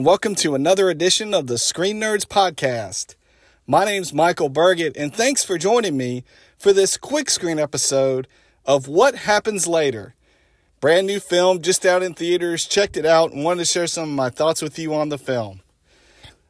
and 0.00 0.06
welcome 0.06 0.34
to 0.34 0.54
another 0.54 0.88
edition 0.88 1.34
of 1.34 1.46
the 1.46 1.58
Screen 1.58 2.00
Nerds 2.00 2.24
Podcast. 2.24 3.16
My 3.66 3.84
name's 3.84 4.14
Michael 4.14 4.48
Burgett, 4.48 4.96
and 4.96 5.14
thanks 5.14 5.44
for 5.44 5.58
joining 5.58 5.94
me 5.94 6.24
for 6.56 6.72
this 6.72 6.96
quick 6.96 7.28
screen 7.28 7.58
episode 7.58 8.26
of 8.64 8.88
What 8.88 9.14
Happens 9.14 9.66
Later. 9.66 10.14
Brand 10.80 11.06
new 11.06 11.20
film, 11.20 11.60
just 11.60 11.84
out 11.84 12.02
in 12.02 12.14
theaters, 12.14 12.64
checked 12.64 12.96
it 12.96 13.04
out, 13.04 13.32
and 13.32 13.44
wanted 13.44 13.58
to 13.58 13.64
share 13.66 13.86
some 13.86 14.08
of 14.08 14.14
my 14.14 14.30
thoughts 14.30 14.62
with 14.62 14.78
you 14.78 14.94
on 14.94 15.10
the 15.10 15.18
film. 15.18 15.60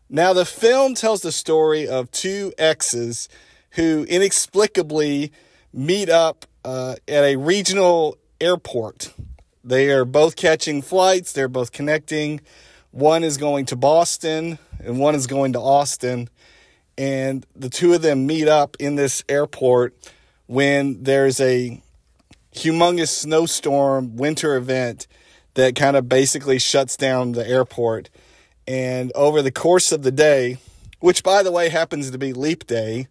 Now, 0.09 0.33
the 0.33 0.45
film 0.45 0.95
tells 0.95 1.23
the 1.23 1.33
story 1.33 1.89
of 1.89 2.09
two 2.13 2.53
exes 2.57 3.29
who 3.71 4.07
inexplicably 4.09 5.33
meet 5.73 6.09
up 6.09 6.47
uh, 6.65 6.95
at 7.09 7.25
a 7.25 7.35
regional 7.35 8.17
airport. 8.41 9.13
They 9.65 9.91
are 9.91 10.05
both 10.05 10.37
catching 10.37 10.83
flights, 10.83 11.33
they're 11.33 11.49
both 11.49 11.73
connecting 11.73 12.43
one 12.91 13.25
is 13.25 13.37
going 13.37 13.67
to 13.67 13.77
Boston 13.77 14.59
and 14.83 14.99
one 14.99 15.15
is 15.15 15.27
going 15.27 15.53
to 15.53 15.61
Austin. 15.61 16.29
And 16.99 17.47
the 17.55 17.71
two 17.71 17.95
of 17.95 18.03
them 18.03 18.27
meet 18.27 18.49
up 18.49 18.77
in 18.79 18.97
this 18.97 19.23
airport 19.29 19.95
when 20.47 21.03
there's 21.03 21.41
a 21.41 21.81
humongous 22.55 23.09
snowstorm 23.09 24.17
winter 24.17 24.57
event 24.57 25.07
that 25.55 25.75
kind 25.77 25.97
of 25.97 26.09
basically 26.09 26.59
shuts 26.59 26.97
down 26.97 27.33
the 27.33 27.47
airport. 27.47 28.11
And 28.67 29.13
over 29.15 29.43
the 29.43 29.53
course 29.53 29.93
of 29.93 30.03
the 30.03 30.13
day, 30.13 30.59
which 31.01 31.23
by 31.23 31.43
the 31.43 31.53
way 31.53 31.69
happens 31.69 32.11
to 32.11 32.19
be 32.19 32.33
leap 32.33 32.67
day, 32.67 33.09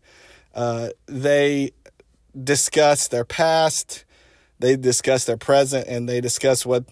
uh, 0.54 0.90
they 1.06 1.72
discuss 2.42 3.08
their 3.08 3.26
past, 3.26 4.06
they 4.60 4.76
discuss 4.76 5.26
their 5.26 5.38
present, 5.38 5.88
and 5.88 6.08
they 6.08 6.22
discuss 6.22 6.66
what 6.66 6.86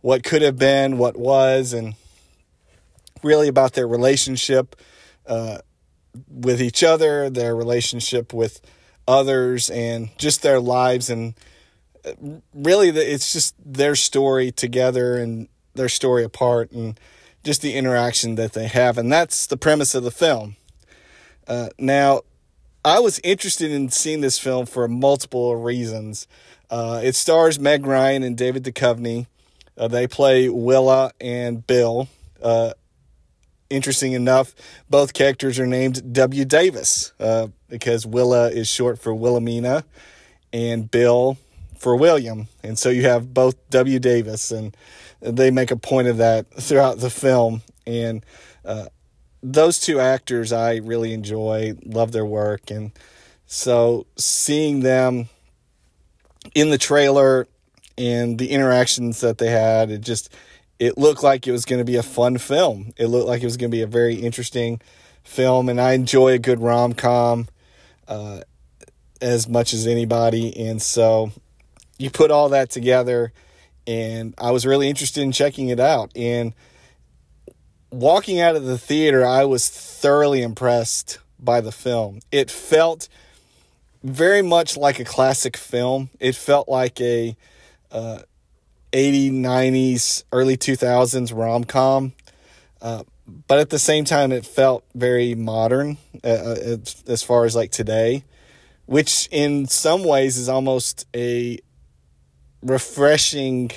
what 0.00 0.22
could 0.22 0.40
have 0.40 0.56
been, 0.56 0.96
what 0.96 1.16
was, 1.16 1.74
and 1.74 1.94
really 3.22 3.48
about 3.48 3.74
their 3.74 3.86
relationship 3.86 4.76
uh, 5.26 5.58
with 6.28 6.60
each 6.60 6.82
other, 6.82 7.30
their 7.30 7.54
relationship 7.54 8.32
with 8.32 8.60
others, 9.06 9.70
and 9.70 10.10
just 10.18 10.42
their 10.42 10.60
lives. 10.60 11.10
And 11.10 11.34
uh, 12.04 12.12
really, 12.54 12.88
it's 12.88 13.32
just 13.32 13.54
their 13.64 13.94
story 13.94 14.50
together 14.52 15.16
and 15.16 15.48
their 15.74 15.88
story 15.88 16.24
apart, 16.24 16.72
and 16.72 16.98
just 17.44 17.62
the 17.62 17.74
interaction 17.74 18.34
that 18.34 18.52
they 18.52 18.66
have. 18.66 18.98
And 18.98 19.10
that's 19.10 19.46
the 19.46 19.56
premise 19.56 19.94
of 19.94 20.04
the 20.04 20.10
film. 20.10 20.56
Uh, 21.46 21.70
now, 21.78 22.22
I 22.84 22.98
was 23.00 23.20
interested 23.22 23.70
in 23.70 23.90
seeing 23.90 24.20
this 24.20 24.38
film 24.38 24.66
for 24.66 24.88
multiple 24.88 25.56
reasons. 25.56 26.26
Uh, 26.70 27.00
it 27.02 27.14
stars 27.14 27.58
Meg 27.58 27.84
Ryan 27.84 28.22
and 28.22 28.36
David 28.36 28.62
Duchovny. 28.64 29.26
Uh, 29.76 29.88
they 29.88 30.06
play 30.06 30.48
Willa 30.48 31.12
and 31.20 31.66
Bill. 31.66 32.08
Uh, 32.40 32.72
interesting 33.70 34.12
enough, 34.12 34.54
both 34.90 35.14
characters 35.14 35.58
are 35.58 35.66
named 35.66 36.12
W. 36.12 36.44
Davis 36.44 37.12
uh, 37.20 37.48
because 37.68 38.04
Willa 38.04 38.50
is 38.50 38.68
short 38.68 38.98
for 38.98 39.14
Wilhelmina 39.14 39.84
and 40.52 40.90
Bill 40.90 41.38
for 41.78 41.96
William. 41.96 42.48
And 42.62 42.78
so 42.78 42.90
you 42.90 43.02
have 43.02 43.32
both 43.32 43.56
W. 43.70 43.98
Davis, 43.98 44.50
and 44.50 44.76
they 45.20 45.50
make 45.50 45.70
a 45.70 45.76
point 45.76 46.08
of 46.08 46.18
that 46.18 46.50
throughout 46.50 46.98
the 46.98 47.10
film. 47.10 47.62
And 47.86 48.24
uh, 48.64 48.86
those 49.42 49.80
two 49.80 49.98
actors 49.98 50.52
I 50.52 50.76
really 50.76 51.14
enjoy, 51.14 51.74
love 51.84 52.12
their 52.12 52.26
work. 52.26 52.70
And 52.70 52.92
so 53.46 54.06
seeing 54.16 54.80
them 54.80 55.28
in 56.54 56.70
the 56.70 56.78
trailer 56.78 57.48
and 57.96 58.38
the 58.38 58.50
interactions 58.50 59.20
that 59.20 59.38
they 59.38 59.50
had, 59.50 59.90
it 59.90 60.02
just 60.02 60.32
it 60.80 60.96
looked 60.96 61.22
like 61.22 61.46
it 61.46 61.52
was 61.52 61.66
going 61.66 61.78
to 61.78 61.84
be 61.84 61.96
a 61.96 62.02
fun 62.02 62.38
film. 62.38 62.92
It 62.96 63.06
looked 63.06 63.28
like 63.28 63.42
it 63.42 63.46
was 63.46 63.58
going 63.58 63.70
to 63.70 63.76
be 63.76 63.82
a 63.82 63.86
very 63.86 64.14
interesting 64.14 64.80
film, 65.22 65.68
and 65.68 65.78
I 65.78 65.92
enjoy 65.92 66.32
a 66.32 66.38
good 66.38 66.58
rom 66.58 66.94
com 66.94 67.48
uh, 68.08 68.40
as 69.20 69.46
much 69.46 69.74
as 69.74 69.86
anybody. 69.86 70.56
And 70.56 70.80
so 70.80 71.32
you 71.98 72.10
put 72.10 72.30
all 72.30 72.48
that 72.48 72.70
together, 72.70 73.32
and 73.86 74.34
I 74.38 74.52
was 74.52 74.64
really 74.64 74.88
interested 74.88 75.22
in 75.22 75.32
checking 75.32 75.68
it 75.68 75.78
out. 75.78 76.10
And 76.16 76.54
walking 77.92 78.40
out 78.40 78.56
of 78.56 78.64
the 78.64 78.78
theater, 78.78 79.24
I 79.24 79.44
was 79.44 79.68
thoroughly 79.68 80.40
impressed 80.40 81.18
by 81.38 81.60
the 81.60 81.72
film. 81.72 82.20
It 82.32 82.50
felt 82.50 83.06
very 84.02 84.40
much 84.40 84.78
like 84.78 84.98
a 84.98 85.04
classic 85.04 85.58
film. 85.58 86.08
It 86.18 86.34
felt 86.36 86.70
like 86.70 86.98
a 87.02 87.36
uh, 87.90 88.20
80s, 88.92 89.32
90s, 89.32 90.24
early 90.32 90.56
2000s 90.56 91.36
rom 91.36 91.64
com. 91.64 92.12
Uh, 92.82 93.04
but 93.46 93.58
at 93.58 93.70
the 93.70 93.78
same 93.78 94.04
time, 94.04 94.32
it 94.32 94.44
felt 94.44 94.84
very 94.94 95.34
modern 95.34 95.98
uh, 96.24 96.26
uh 96.26 96.76
as 97.06 97.22
far 97.22 97.44
as 97.44 97.54
like 97.54 97.70
today, 97.70 98.24
which 98.86 99.28
in 99.30 99.66
some 99.66 100.04
ways 100.04 100.36
is 100.36 100.48
almost 100.48 101.06
a 101.14 101.58
refreshing 102.62 103.70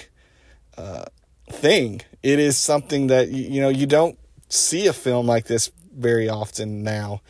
uh, 0.78 1.06
thing. 1.50 2.02
It 2.24 2.40
is 2.40 2.58
something 2.58 3.08
that, 3.08 3.30
you 3.30 3.62
know, 3.62 3.70
you 3.70 3.86
don't 3.86 4.18
see 4.50 4.88
a 4.88 4.94
film 4.94 5.28
like 5.28 5.46
this 5.46 5.72
very 5.96 6.30
often 6.30 6.84
now. 6.84 7.22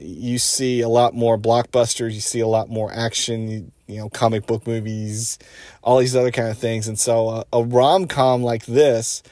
You 0.00 0.38
see 0.38 0.80
a 0.80 0.88
lot 0.88 1.14
more 1.14 1.38
blockbusters, 1.38 2.12
you 2.14 2.20
see 2.20 2.40
a 2.40 2.46
lot 2.46 2.68
more 2.68 2.92
action, 2.92 3.48
you, 3.48 3.72
you 3.86 3.98
know, 3.98 4.08
comic 4.08 4.46
book 4.46 4.66
movies, 4.66 5.38
all 5.82 5.98
these 5.98 6.16
other 6.16 6.30
kind 6.30 6.48
of 6.48 6.58
things. 6.58 6.88
And 6.88 6.98
so 6.98 7.28
uh, 7.28 7.44
a 7.52 7.62
rom 7.62 8.06
com 8.06 8.42
like 8.42 8.66
this 8.66 9.22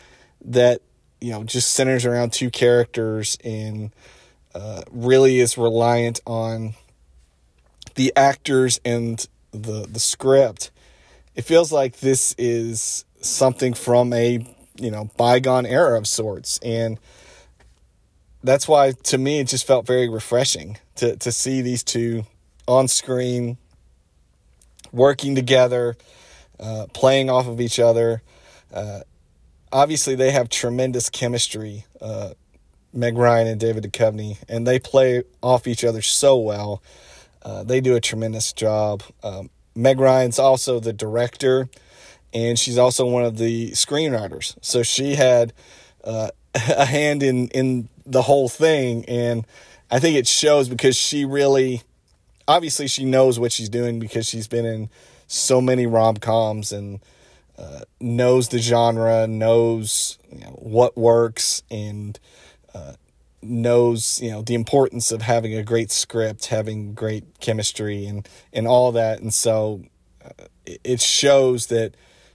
that, 0.44 0.80
you 1.20 1.32
know, 1.32 1.42
just 1.44 1.74
centers 1.74 2.04
around 2.04 2.32
two 2.32 2.50
characters 2.50 3.36
and 3.42 3.90
uh, 4.54 4.82
really 4.90 5.40
is 5.40 5.58
reliant 5.58 6.20
on 6.26 6.74
the 7.96 8.12
actors 8.14 8.80
and 8.84 9.26
the, 9.50 9.86
the 9.90 10.00
script. 10.00 10.70
It 11.34 11.42
feels 11.42 11.72
like 11.72 11.98
this 11.98 12.34
is 12.38 13.04
something 13.20 13.74
from 13.74 14.12
a, 14.12 14.46
you 14.76 14.90
know, 14.90 15.10
bygone 15.16 15.66
era 15.66 15.98
of 15.98 16.06
sorts. 16.06 16.58
And, 16.62 17.00
that's 18.42 18.68
why 18.68 18.92
to 19.04 19.18
me 19.18 19.40
it 19.40 19.48
just 19.48 19.66
felt 19.66 19.86
very 19.86 20.08
refreshing 20.08 20.78
to 20.96 21.16
to 21.16 21.32
see 21.32 21.60
these 21.60 21.82
two 21.82 22.24
on 22.66 22.86
screen 22.88 23.56
working 24.92 25.34
together, 25.34 25.96
uh, 26.60 26.86
playing 26.92 27.30
off 27.30 27.46
of 27.46 27.60
each 27.60 27.78
other. 27.78 28.22
Uh, 28.72 29.00
obviously, 29.72 30.14
they 30.14 30.30
have 30.30 30.48
tremendous 30.48 31.10
chemistry, 31.10 31.84
uh, 32.00 32.30
Meg 32.92 33.16
Ryan 33.16 33.46
and 33.46 33.60
David 33.60 33.84
Duchovny, 33.84 34.38
and 34.48 34.66
they 34.66 34.78
play 34.78 35.22
off 35.42 35.66
each 35.66 35.84
other 35.84 36.02
so 36.02 36.36
well. 36.36 36.82
Uh, 37.42 37.62
they 37.64 37.80
do 37.80 37.94
a 37.94 38.00
tremendous 38.00 38.52
job. 38.52 39.02
Um, 39.22 39.50
Meg 39.74 40.00
Ryan's 40.00 40.38
also 40.38 40.80
the 40.80 40.92
director, 40.92 41.68
and 42.34 42.58
she's 42.58 42.78
also 42.78 43.06
one 43.06 43.24
of 43.24 43.38
the 43.38 43.70
screenwriters. 43.72 44.56
So 44.60 44.82
she 44.82 45.14
had 45.14 45.52
uh, 46.04 46.30
a 46.54 46.84
hand 46.84 47.22
in 47.22 47.48
in 47.48 47.88
the 48.10 48.22
whole 48.22 48.48
thing. 48.48 49.04
And 49.06 49.46
I 49.90 49.98
think 49.98 50.16
it 50.16 50.26
shows 50.26 50.68
because 50.68 50.96
she 50.96 51.24
really, 51.24 51.82
obviously, 52.46 52.86
she 52.88 53.04
knows 53.04 53.38
what 53.38 53.52
she's 53.52 53.68
doing 53.68 53.98
because 53.98 54.26
she's 54.26 54.48
been 54.48 54.64
in 54.64 54.90
so 55.26 55.60
many 55.60 55.86
rom 55.86 56.16
coms 56.16 56.72
and 56.72 57.00
uh, 57.58 57.80
knows 58.00 58.48
the 58.48 58.58
genre, 58.58 59.26
knows 59.26 60.18
you 60.32 60.40
know, 60.40 60.58
what 60.62 60.96
works, 60.96 61.62
and 61.70 62.18
uh, 62.74 62.94
knows 63.42 64.20
you 64.22 64.30
know 64.30 64.42
the 64.42 64.54
importance 64.54 65.10
of 65.10 65.22
having 65.22 65.54
a 65.54 65.62
great 65.62 65.90
script, 65.90 66.46
having 66.46 66.94
great 66.94 67.40
chemistry, 67.40 68.06
and 68.06 68.28
and 68.52 68.68
all 68.68 68.92
that. 68.92 69.20
And 69.20 69.34
so 69.34 69.82
uh, 70.24 70.44
it 70.64 71.00
shows 71.00 71.66
that 71.66 71.94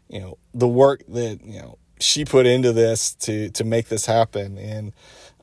you 0.09 0.19
know 0.19 0.37
the 0.53 0.67
work 0.67 1.03
that 1.07 1.39
you 1.43 1.61
know 1.61 1.77
she 1.99 2.25
put 2.25 2.45
into 2.45 2.73
this 2.73 3.13
to 3.15 3.49
to 3.51 3.63
make 3.63 3.87
this 3.87 4.05
happen 4.05 4.57
and 4.57 4.93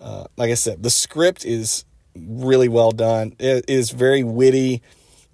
uh, 0.00 0.25
like 0.37 0.50
I 0.50 0.55
said, 0.55 0.82
the 0.82 0.91
script 0.91 1.44
is 1.44 1.85
really 2.17 2.69
well 2.69 2.91
done. 2.91 3.35
It 3.38 3.69
is 3.69 3.91
very 3.91 4.23
witty. 4.25 4.82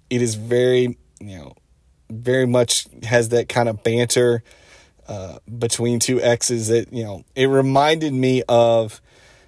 It 0.09 0.21
is 0.21 0.35
very, 0.35 0.97
you 1.19 1.37
know, 1.37 1.53
very 2.09 2.45
much 2.45 2.87
has 3.03 3.29
that 3.29 3.49
kind 3.49 3.69
of 3.69 3.83
banter 3.83 4.43
uh, 5.07 5.39
between 5.57 5.99
two 5.99 6.21
exes. 6.21 6.67
That 6.67 6.91
you 6.91 7.03
know, 7.03 7.23
it 7.35 7.47
reminded 7.47 8.13
me 8.13 8.43
of, 8.47 9.01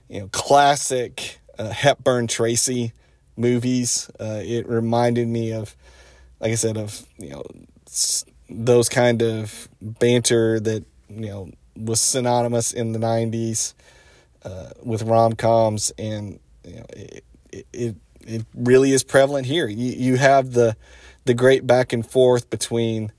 you 0.08 0.22
know, 0.22 0.30
classic 0.32 1.40
uh, 1.58 1.70
Hepburn 1.70 2.28
Tracy 2.28 2.94
movies. 3.38 4.10
Uh, 4.20 4.42
it 4.44 4.68
reminded 4.68 5.28
me 5.28 5.54
of, 5.54 5.76
like 6.40 6.52
I 6.52 6.56
said, 6.56 6.78
of 6.78 7.06
you 7.18 7.32
know, 7.32 7.44
those 8.50 8.90
kind 8.90 9.22
of 9.22 9.70
banter 9.82 10.60
that 10.60 10.86
you 11.10 11.28
know 11.28 11.50
was 11.76 12.02
synonymous 12.02 12.72
in 12.74 12.94
the 12.94 13.00
'90s 13.00 13.74
uh, 14.44 14.70
with 14.84 15.04
rom 15.04 15.34
coms, 15.34 15.92
and 15.98 16.40
you 16.66 16.76
know, 16.76 16.86
it, 16.92 17.24
it 17.74 17.96
it 18.22 18.46
really 18.54 18.92
is 18.92 19.04
prevalent 19.04 19.48
here. 19.48 19.68
You 19.68 19.92
you 19.92 20.18
have 20.18 20.52
the 20.54 20.76
the 21.26 21.34
great 21.34 21.68
back 21.68 21.94
and 21.94 22.06
forth 22.06 22.50
between 22.50 23.12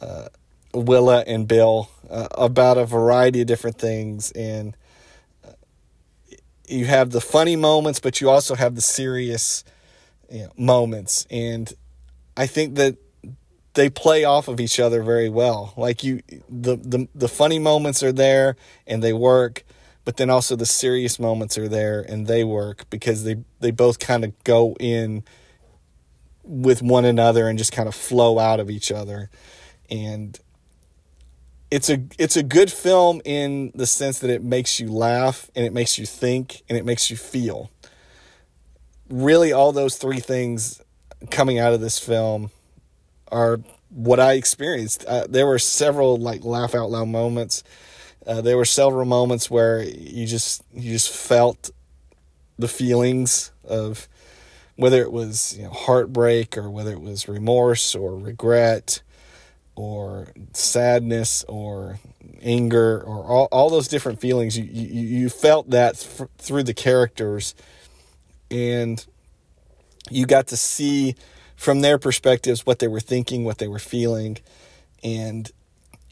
uh, 0.00 0.28
Willa 0.74 1.24
and 1.26 1.46
Bill 1.46 1.90
uh, 2.10 2.28
about 2.32 2.78
a 2.78 2.84
variety 2.84 3.40
of 3.40 3.46
different 3.46 3.78
things, 3.78 4.30
and 4.32 4.76
you 6.66 6.84
have 6.84 7.10
the 7.10 7.20
funny 7.20 7.56
moments, 7.56 8.00
but 8.00 8.20
you 8.20 8.28
also 8.28 8.54
have 8.54 8.74
the 8.74 8.82
serious 8.82 9.64
you 10.30 10.42
know, 10.42 10.52
moments, 10.56 11.26
and 11.30 11.72
I 12.36 12.46
think 12.46 12.76
that 12.76 12.96
they 13.74 13.88
play 13.88 14.24
off 14.24 14.48
of 14.48 14.60
each 14.60 14.80
other 14.80 15.02
very 15.02 15.28
well. 15.28 15.72
Like 15.76 16.02
you, 16.02 16.22
the 16.48 16.76
the 16.76 17.08
the 17.14 17.28
funny 17.28 17.58
moments 17.58 18.02
are 18.02 18.12
there 18.12 18.56
and 18.86 19.02
they 19.02 19.12
work, 19.12 19.64
but 20.08 20.16
then 20.16 20.30
also 20.30 20.56
the 20.56 20.64
serious 20.64 21.18
moments 21.18 21.58
are 21.58 21.68
there 21.68 22.00
and 22.00 22.26
they 22.26 22.42
work 22.42 22.88
because 22.88 23.24
they 23.24 23.36
they 23.60 23.70
both 23.70 23.98
kind 23.98 24.24
of 24.24 24.32
go 24.42 24.74
in 24.80 25.22
with 26.42 26.80
one 26.80 27.04
another 27.04 27.46
and 27.46 27.58
just 27.58 27.72
kind 27.72 27.86
of 27.86 27.94
flow 27.94 28.38
out 28.38 28.58
of 28.58 28.70
each 28.70 28.90
other, 28.90 29.28
and 29.90 30.40
it's 31.70 31.90
a 31.90 32.02
it's 32.18 32.38
a 32.38 32.42
good 32.42 32.72
film 32.72 33.20
in 33.26 33.70
the 33.74 33.86
sense 33.86 34.20
that 34.20 34.30
it 34.30 34.42
makes 34.42 34.80
you 34.80 34.90
laugh 34.90 35.50
and 35.54 35.66
it 35.66 35.74
makes 35.74 35.98
you 35.98 36.06
think 36.06 36.62
and 36.70 36.78
it 36.78 36.86
makes 36.86 37.10
you 37.10 37.16
feel. 37.18 37.70
Really, 39.10 39.52
all 39.52 39.72
those 39.72 39.98
three 39.98 40.20
things 40.20 40.80
coming 41.30 41.58
out 41.58 41.74
of 41.74 41.82
this 41.82 41.98
film 41.98 42.50
are 43.30 43.60
what 43.90 44.18
I 44.18 44.32
experienced. 44.36 45.04
Uh, 45.04 45.26
there 45.28 45.46
were 45.46 45.58
several 45.58 46.16
like 46.16 46.46
laugh 46.46 46.74
out 46.74 46.90
loud 46.90 47.08
moments. 47.08 47.62
Uh, 48.28 48.42
there 48.42 48.58
were 48.58 48.66
several 48.66 49.06
moments 49.06 49.50
where 49.50 49.82
you 49.82 50.26
just 50.26 50.62
you 50.74 50.92
just 50.92 51.10
felt 51.10 51.70
the 52.58 52.68
feelings 52.68 53.52
of 53.64 54.06
whether 54.76 55.00
it 55.00 55.10
was 55.10 55.56
you 55.56 55.64
know, 55.64 55.70
heartbreak 55.70 56.58
or 56.58 56.68
whether 56.68 56.92
it 56.92 57.00
was 57.00 57.26
remorse 57.26 57.94
or 57.94 58.16
regret 58.18 59.00
or 59.74 60.28
sadness 60.52 61.42
or 61.48 61.98
anger 62.42 63.00
or 63.00 63.24
all, 63.24 63.48
all 63.50 63.70
those 63.70 63.88
different 63.88 64.20
feelings. 64.20 64.58
You 64.58 64.64
you, 64.64 65.06
you 65.20 65.28
felt 65.30 65.70
that 65.70 65.96
th- 65.96 66.28
through 66.36 66.64
the 66.64 66.74
characters. 66.74 67.54
And 68.50 69.04
you 70.10 70.26
got 70.26 70.48
to 70.48 70.56
see 70.56 71.14
from 71.56 71.80
their 71.80 71.98
perspectives 71.98 72.66
what 72.66 72.78
they 72.78 72.88
were 72.88 73.00
thinking 73.00 73.44
what 73.44 73.58
they 73.58 73.68
were 73.68 73.78
feeling. 73.78 74.38
And 75.02 75.50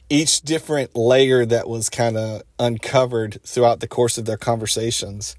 each 0.08 0.43
different 0.43 0.94
layer 0.94 1.44
that 1.44 1.69
was 1.69 1.91
kind 1.91 2.17
of 2.17 2.43
uncovered 2.58 3.41
throughout 3.44 3.81
the 3.81 3.88
course 3.88 4.19
of 4.19 4.25
their 4.25 4.37
conversations 4.37 5.37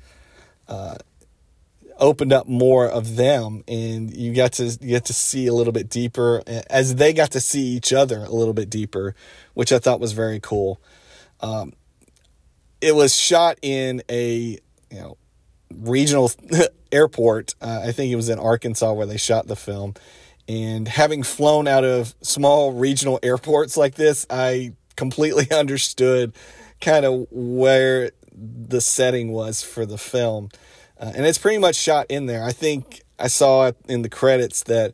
uh, 0.67 0.95
opened 1.99 2.33
up 2.33 2.47
more 2.47 2.87
of 2.87 3.15
them 3.15 3.63
and 3.67 4.15
you 4.15 4.33
got 4.33 4.53
to 4.53 4.65
you 4.65 4.89
get 4.89 5.05
to 5.05 5.13
see 5.13 5.47
a 5.47 5.53
little 5.53 5.73
bit 5.73 5.89
deeper 5.89 6.43
as 6.69 6.95
they 6.95 7.13
got 7.13 7.31
to 7.31 7.39
see 7.39 7.67
each 7.67 7.91
other 7.91 8.23
a 8.23 8.29
little 8.29 8.53
bit 8.53 8.69
deeper 8.69 9.15
which 9.53 9.71
i 9.71 9.79
thought 9.79 9.99
was 9.99 10.11
very 10.13 10.39
cool. 10.39 10.79
Um, 11.39 11.73
it 12.81 12.95
was 12.95 13.15
shot 13.15 13.57
in 13.61 14.01
a 14.09 14.59
you 14.91 14.99
know 14.99 15.17
regional 15.73 16.31
airport. 16.91 17.55
Uh, 17.61 17.81
i 17.85 17.91
think 17.91 18.11
it 18.11 18.15
was 18.15 18.29
in 18.29 18.37
arkansas 18.37 18.93
where 18.93 19.07
they 19.07 19.17
shot 19.17 19.47
the 19.47 19.55
film 19.55 19.93
and 20.47 20.87
having 20.87 21.23
flown 21.23 21.67
out 21.67 21.83
of 21.83 22.15
small 22.21 22.73
regional 22.73 23.19
airports 23.23 23.77
like 23.77 23.95
this 23.95 24.25
i 24.29 24.71
completely 24.95 25.49
understood 25.55 26.33
kind 26.81 27.05
of 27.05 27.27
where 27.31 28.11
the 28.33 28.81
setting 28.81 29.31
was 29.31 29.61
for 29.61 29.85
the 29.85 29.97
film 29.97 30.49
uh, 30.99 31.11
and 31.15 31.25
it's 31.25 31.37
pretty 31.37 31.57
much 31.57 31.75
shot 31.75 32.07
in 32.09 32.25
there. 32.25 32.43
I 32.43 32.51
think 32.51 33.01
I 33.19 33.27
saw 33.27 33.71
in 33.87 34.01
the 34.01 34.09
credits 34.09 34.63
that 34.63 34.93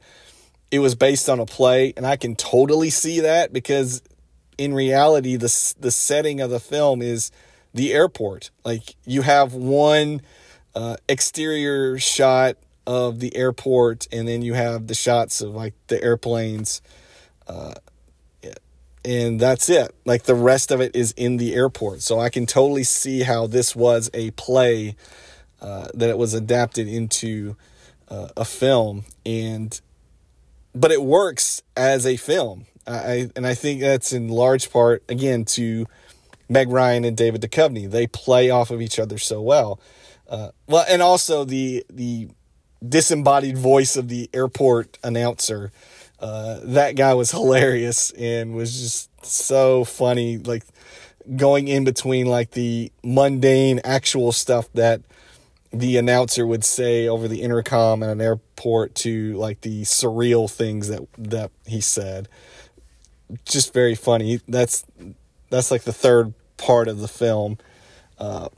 it 0.71 0.79
was 0.79 0.95
based 0.95 1.29
on 1.29 1.39
a 1.39 1.45
play, 1.45 1.93
and 1.95 2.05
I 2.05 2.15
can 2.15 2.35
totally 2.35 2.89
see 2.89 3.21
that 3.21 3.53
because 3.53 4.01
in 4.57 4.73
reality, 4.73 5.35
the 5.35 5.73
the 5.79 5.91
setting 5.91 6.41
of 6.41 6.49
the 6.49 6.59
film 6.59 7.01
is 7.01 7.31
the 7.73 7.93
airport. 7.93 8.51
Like 8.65 8.95
you 9.05 9.21
have 9.21 9.53
one 9.53 10.21
uh, 10.75 10.97
exterior 11.07 11.97
shot 11.99 12.57
of 12.85 13.19
the 13.19 13.35
airport, 13.35 14.07
and 14.11 14.27
then 14.27 14.41
you 14.41 14.53
have 14.53 14.87
the 14.87 14.95
shots 14.95 15.41
of 15.41 15.53
like 15.53 15.73
the 15.87 16.01
airplanes. 16.03 16.81
Uh, 17.47 17.73
and 19.05 19.39
that's 19.39 19.69
it. 19.69 19.93
Like 20.05 20.23
the 20.23 20.35
rest 20.35 20.71
of 20.71 20.81
it 20.81 20.95
is 20.95 21.11
in 21.17 21.37
the 21.37 21.53
airport. 21.53 22.01
So 22.01 22.19
I 22.19 22.29
can 22.29 22.45
totally 22.45 22.83
see 22.83 23.23
how 23.23 23.47
this 23.47 23.75
was 23.75 24.09
a 24.13 24.31
play 24.31 24.95
uh, 25.61 25.87
that 25.93 26.09
it 26.09 26.17
was 26.17 26.33
adapted 26.33 26.87
into 26.87 27.55
uh, 28.09 28.29
a 28.35 28.45
film, 28.45 29.05
and 29.25 29.79
but 30.75 30.91
it 30.91 31.01
works 31.01 31.61
as 31.75 32.05
a 32.05 32.17
film. 32.17 32.65
I 32.85 33.29
and 33.35 33.47
I 33.47 33.53
think 33.53 33.81
that's 33.81 34.11
in 34.11 34.27
large 34.27 34.71
part 34.71 35.03
again 35.07 35.45
to 35.45 35.85
Meg 36.49 36.69
Ryan 36.69 37.05
and 37.05 37.15
David 37.15 37.41
Duchovny. 37.41 37.89
They 37.89 38.07
play 38.07 38.49
off 38.49 38.71
of 38.71 38.81
each 38.81 38.99
other 38.99 39.17
so 39.17 39.41
well. 39.41 39.79
Uh, 40.27 40.49
well, 40.67 40.85
and 40.89 41.01
also 41.01 41.45
the 41.45 41.85
the 41.89 42.29
disembodied 42.87 43.57
voice 43.57 43.95
of 43.95 44.09
the 44.09 44.29
airport 44.33 44.97
announcer. 45.03 45.71
Uh, 46.19 46.59
that 46.63 46.95
guy 46.95 47.13
was 47.13 47.31
hilarious 47.31 48.11
and 48.11 48.53
was 48.53 48.79
just 48.79 49.25
so 49.25 49.83
funny. 49.83 50.37
Like 50.37 50.63
going 51.35 51.67
in 51.67 51.83
between 51.83 52.27
like 52.27 52.51
the 52.51 52.91
mundane 53.03 53.79
actual 53.83 54.31
stuff 54.31 54.71
that 54.73 55.01
the 55.71 55.97
announcer 55.97 56.45
would 56.45 56.63
say 56.63 57.07
over 57.07 57.27
the 57.27 57.41
intercom 57.41 58.03
at 58.03 58.09
an 58.09 58.21
airport 58.21 58.93
to 58.93 59.33
like 59.33 59.61
the 59.61 59.81
surreal 59.83 60.49
things 60.49 60.87
that 60.87 61.01
that 61.17 61.51
he 61.65 61.81
said. 61.81 62.27
Just 63.45 63.73
very 63.73 63.95
funny. 63.95 64.39
That's 64.47 64.85
that's 65.49 65.71
like 65.71 65.83
the 65.83 65.93
third 65.93 66.33
part 66.57 66.87
of 66.87 66.99
the 66.99 67.07
film 67.07 67.57
uh, 68.19 68.49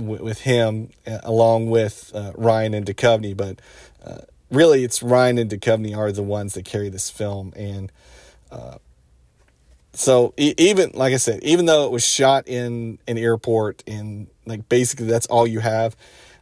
with, 0.00 0.40
him 0.40 0.90
along 1.06 1.70
with 1.70 2.10
uh, 2.14 2.32
Ryan 2.36 2.74
and 2.74 2.86
Duchovny, 2.86 3.36
but 3.36 3.60
uh, 4.04 4.22
really 4.50 4.84
it's 4.84 5.02
Ryan 5.02 5.38
and 5.38 5.50
Duchovny 5.50 5.96
are 5.96 6.12
the 6.12 6.22
ones 6.22 6.54
that 6.54 6.64
carry 6.64 6.88
this 6.88 7.10
film 7.10 7.52
and 7.56 7.92
uh, 8.50 8.78
so 9.92 10.34
even 10.36 10.92
like 10.94 11.12
I 11.12 11.16
said, 11.16 11.42
even 11.42 11.66
though 11.66 11.84
it 11.84 11.90
was 11.90 12.04
shot 12.04 12.46
in 12.46 12.98
an 13.08 13.18
airport 13.18 13.82
and 13.86 14.28
like 14.46 14.68
basically 14.68 15.06
that's 15.06 15.26
all 15.26 15.46
you 15.46 15.60
have, 15.60 15.96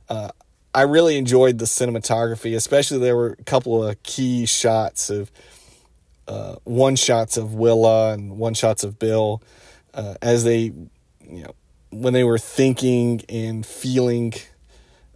uh, 0.09 0.31
I 0.75 0.83
really 0.83 1.17
enjoyed 1.17 1.59
the 1.59 1.65
cinematography, 1.65 2.55
especially 2.55 2.99
there 2.99 3.17
were 3.17 3.37
a 3.39 3.45
couple 3.45 3.83
of 3.83 4.03
key 4.03 4.45
shots 4.47 5.09
of 5.09 5.31
uh, 6.29 6.57
one 6.65 6.95
shots 6.95 7.37
of 7.39 7.55
Willa 7.55 8.13
and 8.13 8.39
one 8.39 8.53
shots 8.53 8.85
of 8.85 8.99
Bill 8.99 9.43
uh, 9.95 10.15
as 10.21 10.45
they, 10.45 10.59
you 10.61 11.43
know, 11.43 11.55
when 11.91 12.13
they 12.13 12.25
were 12.25 12.39
thinking 12.39 13.23
and 13.29 13.65
feeling 13.65 14.35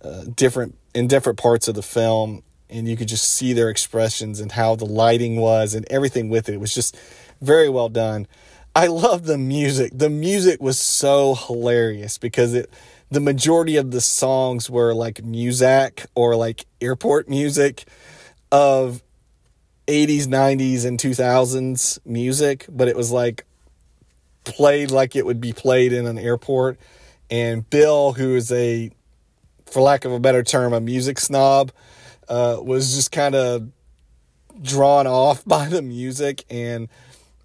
uh, 0.03 0.25
different 0.35 0.77
in 0.95 1.07
different 1.07 1.39
parts 1.39 1.69
of 1.69 1.75
the 1.75 1.83
film, 1.83 2.43
and 2.69 2.89
you 2.89 2.97
could 2.97 3.09
just 3.09 3.31
see 3.31 3.53
their 3.53 3.69
expressions 3.69 4.41
and 4.41 4.53
how 4.53 4.75
the 4.75 4.87
lighting 4.87 5.37
was 5.37 5.75
and 5.75 5.87
everything 5.91 6.29
with 6.29 6.49
it. 6.49 6.55
It 6.55 6.61
was 6.61 6.75
just 6.75 6.97
very 7.41 7.69
well 7.69 7.89
done. 7.89 8.27
I 8.75 8.87
love 8.87 9.25
the 9.25 9.39
music. 9.39 9.93
The 9.95 10.11
music 10.11 10.63
was 10.63 10.79
so 10.79 11.35
hilarious 11.35 12.19
because 12.19 12.55
it 12.55 12.71
the 13.11 13.21
majority 13.21 13.77
of 13.77 13.91
the 13.91 14.01
songs 14.01 14.71
were 14.71 14.95
like 14.95 15.17
Muzak 15.17 16.07
or 16.15 16.35
like 16.35 16.65
airport 16.81 17.29
music 17.29 17.85
of 18.51 19.03
80s, 19.87 20.23
90s, 20.23 20.87
and 20.87 20.99
2000s 20.99 21.99
music, 22.07 22.67
but 22.71 22.89
it 22.89 22.97
was 22.97 23.11
like 23.11 23.45
played 24.45 24.91
like 24.91 25.17
it 25.17 25.27
would 25.27 25.41
be 25.41 25.53
played 25.53 25.93
in 25.93 26.07
an 26.07 26.19
airport. 26.19 26.79
And 27.31 27.69
Bill, 27.69 28.13
who 28.13 28.35
is 28.35 28.53
a, 28.53 28.91
for 29.67 29.81
lack 29.81 30.05
of 30.05 30.13
a 30.13 30.21
better 30.21 30.43
term, 30.43 30.73
a 30.73 30.81
music 30.81 31.19
snob, 31.19 31.73
uh, 32.29 32.59
was 32.63 32.95
just 32.95 33.13
kind 33.13 33.35
of 33.35 33.69
drawn 34.61 35.07
off 35.07 35.45
by 35.47 35.69
the 35.69 35.83
music 35.83 36.45
and 36.51 36.89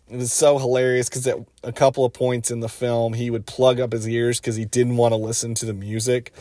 it 0.09 0.15
was 0.15 0.31
so 0.31 0.57
hilarious 0.57 1.09
because 1.09 1.27
at 1.27 1.37
a 1.63 1.73
couple 1.73 2.05
of 2.05 2.13
points 2.13 2.49
in 2.49 2.61
the 2.61 2.69
film, 2.69 3.13
he 3.13 3.29
would 3.29 3.45
plug 3.45 3.79
up 3.79 3.91
his 3.91 4.07
ears 4.07 4.39
because 4.39 4.55
he 4.55 4.63
didn't 4.63 4.95
want 4.95 5.11
to 5.11 5.17
listen 5.17 5.53
to 5.55 5.65
the 5.65 5.73
music. 5.73 6.31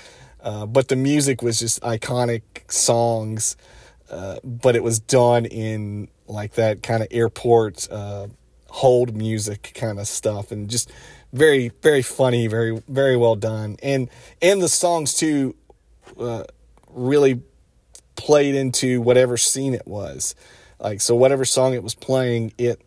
Uh, 0.40 0.66
but 0.66 0.86
the 0.88 0.94
music 0.94 1.42
was 1.42 1.58
just 1.58 1.80
iconic 1.82 2.42
songs, 2.70 3.56
uh, 4.08 4.38
but 4.44 4.76
it 4.76 4.84
was 4.84 5.00
done 5.00 5.46
in 5.46 6.08
like 6.28 6.52
that 6.52 6.82
kind 6.82 7.02
of 7.02 7.08
airport 7.10 7.90
uh, 7.90 8.28
hold 8.68 9.16
music 9.16 9.72
kind 9.74 9.98
of 9.98 10.06
stuff, 10.06 10.50
and 10.50 10.68
just 10.68 10.90
very, 11.32 11.70
very 11.82 12.02
funny, 12.02 12.46
very, 12.46 12.82
very 12.88 13.16
well 13.16 13.36
done. 13.36 13.76
And 13.82 14.08
and 14.40 14.62
the 14.62 14.68
songs 14.68 15.14
too 15.14 15.54
uh, 16.18 16.44
really 16.88 17.42
played 18.16 18.54
into 18.54 19.00
whatever 19.00 19.36
scene 19.36 19.74
it 19.74 19.86
was. 19.86 20.34
Like 20.78 21.00
so, 21.00 21.14
whatever 21.14 21.44
song 21.44 21.74
it 21.74 21.82
was 21.82 21.94
playing, 21.94 22.52
it 22.58 22.80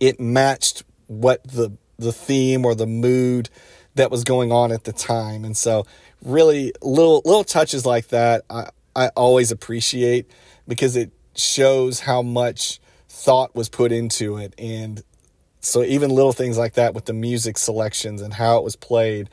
it 0.00 0.20
matched 0.20 0.84
what 1.06 1.42
the 1.44 1.76
the 1.98 2.12
theme 2.12 2.64
or 2.64 2.74
the 2.74 2.86
mood 2.86 3.50
that 3.94 4.10
was 4.10 4.24
going 4.24 4.52
on 4.52 4.72
at 4.72 4.84
the 4.84 4.92
time. 4.92 5.44
And 5.44 5.56
so 5.56 5.86
really 6.22 6.72
little 6.82 7.22
little 7.24 7.44
touches 7.44 7.86
like 7.86 8.08
that 8.08 8.42
I, 8.50 8.70
I 8.96 9.08
always 9.08 9.50
appreciate 9.50 10.30
because 10.66 10.96
it 10.96 11.12
shows 11.36 12.00
how 12.00 12.22
much 12.22 12.80
thought 13.14 13.54
was 13.54 13.68
put 13.68 13.92
into 13.92 14.36
it 14.36 14.54
and 14.58 15.02
so 15.60 15.82
even 15.82 16.10
little 16.10 16.32
things 16.32 16.58
like 16.58 16.74
that 16.74 16.94
with 16.94 17.06
the 17.06 17.12
music 17.12 17.56
selections 17.56 18.20
and 18.20 18.34
how 18.34 18.58
it 18.58 18.64
was 18.64 18.76
played 18.76 19.30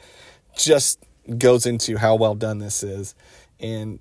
just 0.55 1.03
goes 1.37 1.65
into 1.65 1.97
how 1.97 2.15
well 2.15 2.35
done 2.35 2.59
this 2.59 2.83
is. 2.83 3.15
And 3.59 3.99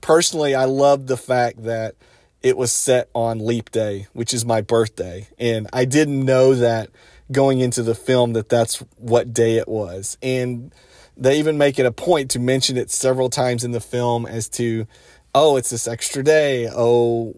personally, 0.00 0.54
I 0.54 0.64
love 0.64 1.06
the 1.06 1.16
fact 1.16 1.64
that 1.64 1.96
it 2.42 2.56
was 2.56 2.72
set 2.72 3.08
on 3.14 3.44
leap 3.44 3.70
day, 3.70 4.06
which 4.12 4.34
is 4.34 4.44
my 4.44 4.60
birthday. 4.60 5.28
And 5.38 5.66
I 5.72 5.84
didn't 5.84 6.24
know 6.24 6.54
that 6.54 6.90
going 7.32 7.60
into 7.60 7.82
the 7.82 7.94
film 7.94 8.34
that 8.34 8.48
that's 8.48 8.78
what 8.96 9.32
day 9.32 9.56
it 9.56 9.66
was. 9.66 10.18
And 10.22 10.72
they 11.16 11.38
even 11.38 11.56
make 11.56 11.78
it 11.78 11.86
a 11.86 11.92
point 11.92 12.30
to 12.32 12.38
mention 12.38 12.76
it 12.76 12.90
several 12.90 13.30
times 13.30 13.64
in 13.64 13.72
the 13.72 13.80
film 13.80 14.26
as 14.26 14.48
to, 14.50 14.86
oh, 15.34 15.56
it's 15.56 15.70
this 15.70 15.88
extra 15.88 16.22
day. 16.22 16.68
Oh, 16.70 17.34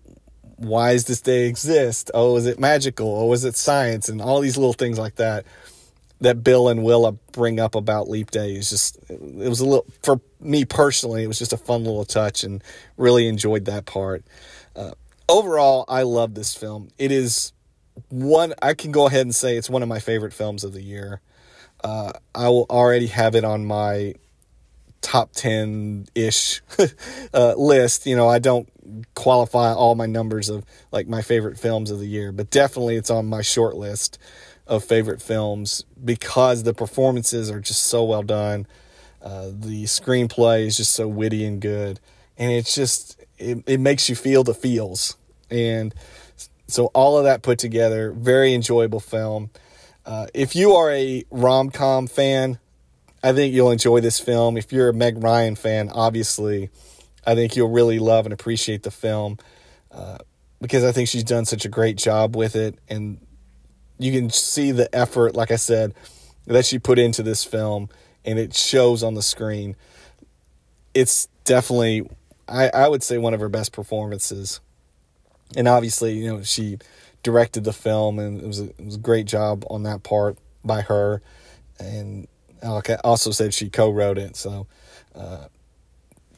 why 0.56 0.92
does 0.92 1.04
this 1.04 1.20
day 1.20 1.46
exist? 1.46 2.10
Oh, 2.14 2.36
is 2.36 2.46
it 2.46 2.58
magical? 2.58 3.14
Oh, 3.14 3.32
is 3.32 3.44
it 3.44 3.56
science? 3.56 4.08
And 4.08 4.20
all 4.20 4.40
these 4.40 4.56
little 4.56 4.72
things 4.72 4.98
like 4.98 5.16
that 5.16 5.44
that 6.20 6.42
Bill 6.42 6.68
and 6.68 6.82
Willa 6.82 7.12
bring 7.32 7.60
up 7.60 7.74
about 7.74 8.08
Leap 8.08 8.30
Day 8.30 8.54
is 8.54 8.70
just 8.70 8.98
it 9.10 9.48
was 9.48 9.60
a 9.60 9.66
little 9.66 9.86
for 10.02 10.20
me 10.40 10.64
personally 10.64 11.22
it 11.22 11.26
was 11.26 11.38
just 11.38 11.52
a 11.52 11.58
fun 11.58 11.84
little 11.84 12.04
touch 12.04 12.42
and 12.44 12.62
really 12.96 13.28
enjoyed 13.28 13.66
that 13.66 13.86
part. 13.86 14.24
Uh, 14.74 14.92
overall, 15.28 15.84
I 15.88 16.02
love 16.02 16.34
this 16.34 16.54
film. 16.54 16.88
It 16.98 17.12
is 17.12 17.52
one 18.08 18.54
I 18.62 18.74
can 18.74 18.92
go 18.92 19.06
ahead 19.06 19.22
and 19.22 19.34
say 19.34 19.56
it's 19.56 19.70
one 19.70 19.82
of 19.82 19.88
my 19.88 19.98
favorite 19.98 20.32
films 20.32 20.64
of 20.64 20.72
the 20.72 20.82
year. 20.82 21.20
Uh, 21.84 22.12
I 22.34 22.48
will 22.48 22.66
already 22.70 23.06
have 23.08 23.34
it 23.34 23.44
on 23.44 23.66
my 23.66 24.14
top 25.00 25.32
10 25.32 26.06
ish 26.14 26.62
uh, 27.34 27.54
list. 27.56 28.06
You 28.06 28.16
know, 28.16 28.28
I 28.28 28.38
don't 28.38 28.68
qualify 29.14 29.72
all 29.72 29.94
my 29.94 30.06
numbers 30.06 30.48
of 30.48 30.64
like 30.92 31.08
my 31.08 31.22
favorite 31.22 31.58
films 31.58 31.90
of 31.90 31.98
the 31.98 32.06
year, 32.06 32.32
but 32.32 32.50
definitely 32.50 32.96
it's 32.96 33.10
on 33.10 33.26
my 33.26 33.42
short 33.42 33.76
list 33.76 34.18
of 34.66 34.84
favorite 34.84 35.22
films 35.22 35.84
because 36.04 36.64
the 36.64 36.74
performances 36.74 37.50
are 37.50 37.60
just 37.60 37.84
so 37.84 38.04
well 38.04 38.22
done. 38.22 38.66
Uh, 39.22 39.50
the 39.52 39.84
screenplay 39.84 40.66
is 40.66 40.76
just 40.76 40.92
so 40.92 41.08
witty 41.08 41.44
and 41.44 41.60
good, 41.60 41.98
and 42.38 42.52
it's 42.52 42.74
just 42.74 43.24
it, 43.38 43.62
it 43.66 43.80
makes 43.80 44.08
you 44.08 44.14
feel 44.14 44.44
the 44.44 44.54
feels, 44.54 45.16
and 45.50 45.94
so 46.68 46.86
all 46.86 47.18
of 47.18 47.24
that 47.24 47.42
put 47.42 47.58
together, 47.58 48.12
very 48.12 48.54
enjoyable 48.54 49.00
film. 49.00 49.50
Uh, 50.04 50.26
if 50.34 50.54
you 50.54 50.72
are 50.72 50.92
a 50.92 51.24
rom 51.30 51.70
com 51.70 52.06
fan, 52.06 52.58
I 53.22 53.32
think 53.32 53.54
you'll 53.54 53.70
enjoy 53.70 54.00
this 54.00 54.20
film. 54.20 54.56
If 54.56 54.72
you're 54.72 54.90
a 54.90 54.94
Meg 54.94 55.22
Ryan 55.22 55.56
fan, 55.56 55.90
obviously, 55.90 56.70
I 57.26 57.34
think 57.34 57.56
you'll 57.56 57.70
really 57.70 57.98
love 57.98 58.26
and 58.26 58.32
appreciate 58.32 58.82
the 58.82 58.90
film 58.90 59.38
uh, 59.90 60.18
because 60.60 60.84
I 60.84 60.92
think 60.92 61.08
she's 61.08 61.24
done 61.24 61.44
such 61.44 61.64
a 61.64 61.68
great 61.68 61.96
job 61.96 62.36
with 62.36 62.54
it, 62.54 62.78
and 62.88 63.18
you 63.98 64.12
can 64.12 64.30
see 64.30 64.70
the 64.70 64.94
effort, 64.94 65.34
like 65.34 65.50
I 65.50 65.56
said, 65.56 65.94
that 66.46 66.64
she 66.64 66.78
put 66.78 66.98
into 66.98 67.22
this 67.22 67.44
film, 67.44 67.88
and 68.24 68.38
it 68.38 68.54
shows 68.54 69.02
on 69.02 69.14
the 69.14 69.22
screen. 69.22 69.76
It's 70.94 71.28
definitely, 71.44 72.08
I, 72.48 72.68
I 72.68 72.88
would 72.88 73.02
say, 73.02 73.18
one 73.18 73.34
of 73.34 73.40
her 73.40 73.48
best 73.48 73.72
performances. 73.72 74.60
And 75.56 75.68
obviously, 75.68 76.14
you 76.14 76.28
know, 76.28 76.42
she 76.42 76.78
directed 77.22 77.64
the 77.64 77.72
film, 77.72 78.18
and 78.18 78.40
it 78.40 78.46
was 78.46 78.60
a, 78.60 78.64
it 78.64 78.84
was 78.84 78.94
a 78.96 79.00
great 79.00 79.26
job 79.26 79.64
on 79.68 79.82
that 79.82 80.02
part 80.02 80.38
by 80.64 80.82
her. 80.82 81.22
And 81.78 82.28
also 83.04 83.30
said, 83.30 83.54
she 83.54 83.70
co-wrote 83.70 84.18
it. 84.18 84.36
So, 84.36 84.66
uh, 85.14 85.46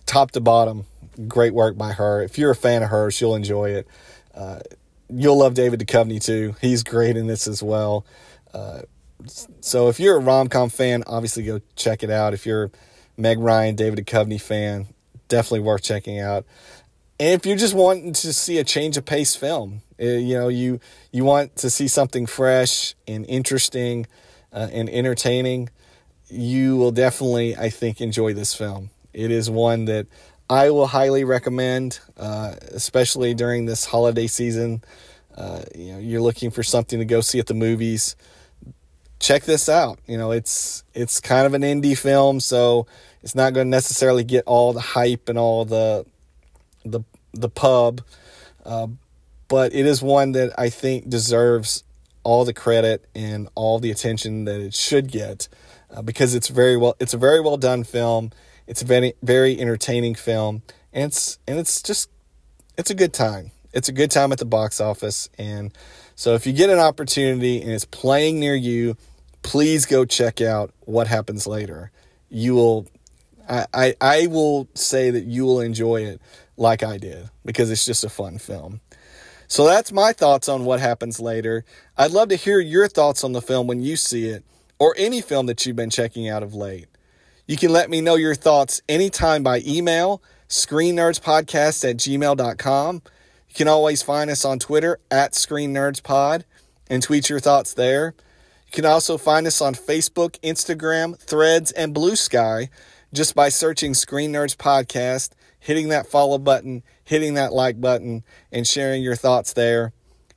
top 0.06 0.30
to 0.32 0.40
bottom, 0.40 0.86
great 1.26 1.54
work 1.54 1.76
by 1.76 1.92
her. 1.92 2.22
If 2.22 2.38
you're 2.38 2.50
a 2.50 2.56
fan 2.56 2.82
of 2.82 2.90
hers, 2.90 3.20
you'll 3.20 3.34
enjoy 3.34 3.70
it. 3.70 3.88
Uh, 4.34 4.60
you'll 5.08 5.38
love 5.38 5.54
David 5.54 5.80
Duchovny 5.80 6.22
too. 6.22 6.54
He's 6.60 6.82
great 6.82 7.16
in 7.16 7.26
this 7.26 7.46
as 7.46 7.62
well. 7.62 8.04
Uh, 8.54 8.82
so 9.60 9.88
if 9.88 9.98
you're 9.98 10.16
a 10.16 10.20
rom 10.20 10.48
com 10.48 10.68
fan, 10.68 11.02
obviously 11.06 11.42
go 11.44 11.60
check 11.76 12.02
it 12.02 12.10
out. 12.10 12.34
If 12.34 12.46
you're 12.46 12.70
Meg 13.16 13.38
Ryan, 13.38 13.74
David 13.74 14.04
Duchovny 14.04 14.40
fan, 14.40 14.86
definitely 15.28 15.60
worth 15.60 15.82
checking 15.82 16.20
out. 16.20 16.44
And 17.20 17.30
if 17.30 17.44
you're 17.44 17.56
just 17.56 17.74
wanting 17.74 18.12
to 18.12 18.32
see 18.32 18.58
a 18.58 18.64
change 18.64 18.96
of 18.96 19.04
pace 19.04 19.34
film, 19.34 19.82
uh, 20.00 20.04
you 20.04 20.34
know 20.34 20.48
you 20.48 20.78
you 21.10 21.24
want 21.24 21.56
to 21.56 21.68
see 21.68 21.88
something 21.88 22.26
fresh 22.26 22.94
and 23.08 23.26
interesting 23.26 24.06
uh, 24.52 24.68
and 24.72 24.88
entertaining, 24.88 25.68
you 26.30 26.76
will 26.76 26.92
definitely, 26.92 27.56
I 27.56 27.70
think, 27.70 28.00
enjoy 28.00 28.34
this 28.34 28.54
film. 28.54 28.90
It 29.12 29.30
is 29.30 29.50
one 29.50 29.86
that 29.86 30.06
I 30.50 30.70
will 30.70 30.86
highly 30.86 31.24
recommend, 31.24 32.00
uh, 32.16 32.54
especially 32.70 33.34
during 33.34 33.66
this 33.66 33.84
holiday 33.84 34.26
season. 34.26 34.82
Uh, 35.36 35.62
you 35.74 35.92
know, 35.92 35.98
you're 35.98 36.20
looking 36.20 36.50
for 36.50 36.62
something 36.62 36.98
to 36.98 37.04
go 37.04 37.20
see 37.20 37.38
at 37.38 37.46
the 37.46 37.54
movies. 37.54 38.16
Check 39.20 39.44
this 39.44 39.68
out. 39.68 39.98
You 40.06 40.16
know, 40.16 40.30
it's 40.30 40.84
it's 40.94 41.20
kind 41.20 41.46
of 41.46 41.54
an 41.54 41.62
indie 41.62 41.98
film, 41.98 42.40
so 42.40 42.86
it's 43.22 43.34
not 43.34 43.52
going 43.52 43.66
to 43.66 43.70
necessarily 43.70 44.24
get 44.24 44.44
all 44.46 44.72
the 44.72 44.80
hype 44.80 45.28
and 45.28 45.38
all 45.38 45.64
the 45.64 46.06
the 46.84 47.00
the 47.32 47.48
pub, 47.48 48.02
uh, 48.64 48.86
but 49.48 49.74
it 49.74 49.86
is 49.86 50.02
one 50.02 50.32
that 50.32 50.58
I 50.58 50.70
think 50.70 51.08
deserves 51.08 51.84
all 52.22 52.44
the 52.44 52.52
credit 52.52 53.06
and 53.14 53.48
all 53.54 53.78
the 53.78 53.90
attention 53.90 54.44
that 54.44 54.60
it 54.60 54.74
should 54.74 55.10
get 55.10 55.48
uh, 55.90 56.02
because 56.02 56.34
it's 56.34 56.48
very 56.48 56.76
well 56.76 56.96
it's 57.00 57.14
a 57.14 57.18
very 57.18 57.40
well 57.40 57.56
done 57.56 57.84
film 57.84 58.30
it's 58.68 58.82
a 58.82 58.84
very 58.84 59.14
very 59.22 59.58
entertaining 59.58 60.14
film, 60.14 60.62
and 60.92 61.06
it's 61.06 61.38
and 61.48 61.58
it's 61.58 61.82
just 61.82 62.10
it's 62.76 62.90
a 62.90 62.94
good 62.94 63.14
time. 63.14 63.50
It's 63.72 63.88
a 63.88 63.92
good 63.92 64.10
time 64.10 64.30
at 64.30 64.38
the 64.38 64.44
box 64.44 64.80
office, 64.80 65.30
and 65.38 65.72
so 66.14 66.34
if 66.34 66.46
you 66.46 66.52
get 66.52 66.68
an 66.68 66.78
opportunity 66.78 67.62
and 67.62 67.70
it's 67.70 67.86
playing 67.86 68.38
near 68.38 68.54
you, 68.54 68.96
please 69.42 69.86
go 69.86 70.04
check 70.04 70.42
out 70.42 70.70
what 70.80 71.06
happens 71.06 71.46
later. 71.46 71.90
You 72.28 72.54
will, 72.54 72.86
I, 73.48 73.66
I, 73.72 73.94
I 74.00 74.26
will 74.26 74.68
say 74.74 75.10
that 75.10 75.24
you 75.24 75.46
will 75.46 75.60
enjoy 75.60 76.02
it 76.02 76.20
like 76.58 76.82
I 76.82 76.98
did 76.98 77.30
because 77.46 77.70
it's 77.70 77.86
just 77.86 78.04
a 78.04 78.10
fun 78.10 78.38
film. 78.38 78.80
So 79.46 79.64
that's 79.64 79.92
my 79.92 80.12
thoughts 80.12 80.48
on 80.48 80.66
what 80.66 80.80
happens 80.80 81.20
later. 81.20 81.64
I'd 81.96 82.10
love 82.10 82.28
to 82.28 82.36
hear 82.36 82.58
your 82.58 82.88
thoughts 82.88 83.24
on 83.24 83.32
the 83.32 83.40
film 83.40 83.66
when 83.66 83.80
you 83.80 83.96
see 83.96 84.26
it 84.26 84.44
or 84.78 84.94
any 84.96 85.20
film 85.20 85.46
that 85.46 85.64
you've 85.64 85.76
been 85.76 85.90
checking 85.90 86.28
out 86.28 86.42
of 86.42 86.54
late. 86.54 86.86
You 87.46 87.56
can 87.56 87.72
let 87.72 87.88
me 87.88 88.00
know 88.00 88.16
your 88.16 88.34
thoughts 88.34 88.82
anytime 88.88 89.42
by 89.42 89.62
email, 89.66 90.22
screennerdspodcast 90.48 91.88
at 91.88 91.96
gmail.com. 91.96 92.94
You 93.48 93.54
can 93.54 93.68
always 93.68 94.02
find 94.02 94.30
us 94.30 94.44
on 94.44 94.58
Twitter 94.58 94.98
at 95.10 95.32
screennerdspod 95.32 96.44
and 96.90 97.02
tweet 97.02 97.30
your 97.30 97.40
thoughts 97.40 97.74
there. 97.74 98.14
You 98.66 98.72
can 98.72 98.84
also 98.84 99.16
find 99.16 99.46
us 99.46 99.62
on 99.62 99.74
Facebook, 99.74 100.38
Instagram, 100.40 101.18
Threads, 101.18 101.72
and 101.72 101.94
Blue 101.94 102.16
Sky 102.16 102.68
just 103.14 103.34
by 103.34 103.48
searching 103.48 103.94
Screen 103.94 104.32
Nerds 104.32 104.56
Podcast, 104.56 105.30
hitting 105.58 105.88
that 105.88 106.06
follow 106.06 106.36
button, 106.36 106.82
hitting 107.04 107.34
that 107.34 107.54
like 107.54 107.80
button, 107.80 108.22
and 108.52 108.66
sharing 108.66 109.02
your 109.02 109.16
thoughts 109.16 109.54
there. 109.54 109.92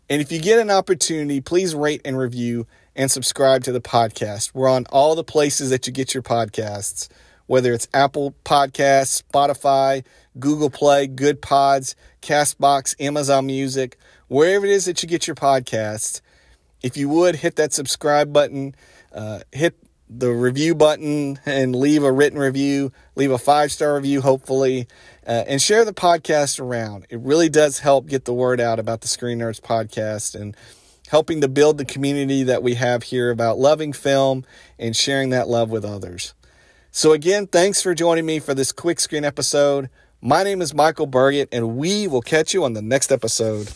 And 0.09 0.21
if 0.21 0.31
you 0.31 0.39
get 0.39 0.59
an 0.59 0.71
opportunity, 0.71 1.41
please 1.41 1.75
rate 1.75 2.01
and 2.05 2.17
review 2.17 2.67
and 2.95 3.09
subscribe 3.09 3.63
to 3.63 3.71
the 3.71 3.81
podcast. 3.81 4.53
We're 4.53 4.69
on 4.69 4.85
all 4.89 5.15
the 5.15 5.23
places 5.23 5.69
that 5.69 5.87
you 5.87 5.93
get 5.93 6.13
your 6.13 6.23
podcasts, 6.23 7.07
whether 7.47 7.73
it's 7.73 7.87
Apple 7.93 8.35
Podcasts, 8.43 9.23
Spotify, 9.23 10.03
Google 10.39 10.69
Play, 10.69 11.07
Good 11.07 11.41
Pods, 11.41 11.95
Castbox, 12.21 12.95
Amazon 12.99 13.45
Music, 13.45 13.97
wherever 14.27 14.65
it 14.65 14.71
is 14.71 14.85
that 14.85 15.01
you 15.01 15.09
get 15.09 15.27
your 15.27 15.35
podcasts. 15.35 16.21
If 16.81 16.97
you 16.97 17.09
would 17.09 17.35
hit 17.35 17.55
that 17.57 17.73
subscribe 17.73 18.33
button, 18.33 18.75
uh, 19.13 19.41
hit 19.51 19.75
the 20.09 20.31
review 20.31 20.75
button 20.75 21.39
and 21.45 21.73
leave 21.75 22.03
a 22.03 22.11
written 22.11 22.37
review, 22.37 22.91
leave 23.15 23.31
a 23.31 23.37
five 23.37 23.71
star 23.71 23.95
review, 23.95 24.21
hopefully, 24.21 24.87
uh, 25.25 25.43
and 25.47 25.61
share 25.61 25.85
the 25.85 25.93
podcast 25.93 26.59
around. 26.59 27.05
It 27.09 27.19
really 27.19 27.47
does 27.47 27.79
help 27.79 28.07
get 28.07 28.25
the 28.25 28.33
word 28.33 28.59
out 28.59 28.79
about 28.79 29.01
the 29.01 29.07
Screen 29.07 29.39
Nerds 29.39 29.61
podcast 29.61 30.39
and 30.39 30.55
helping 31.11 31.41
to 31.41 31.47
build 31.49 31.77
the 31.77 31.83
community 31.83 32.41
that 32.41 32.63
we 32.63 32.73
have 32.75 33.03
here 33.03 33.31
about 33.31 33.59
loving 33.59 33.91
film 33.91 34.45
and 34.79 34.95
sharing 34.95 35.29
that 35.29 35.45
love 35.45 35.69
with 35.69 35.83
others. 35.83 36.33
So, 36.89 37.11
again, 37.11 37.47
thanks 37.47 37.81
for 37.81 37.93
joining 37.93 38.25
me 38.25 38.39
for 38.39 38.53
this 38.53 38.71
quick 38.71 38.97
screen 38.97 39.25
episode. 39.25 39.89
My 40.21 40.43
name 40.43 40.61
is 40.61 40.73
Michael 40.73 41.07
Burgett, 41.07 41.49
and 41.51 41.75
we 41.75 42.07
will 42.07 42.21
catch 42.21 42.53
you 42.53 42.63
on 42.63 42.71
the 42.73 42.81
next 42.81 43.11
episode. 43.11 43.69